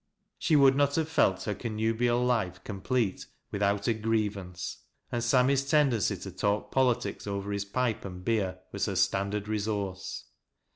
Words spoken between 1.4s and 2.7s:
her connubial life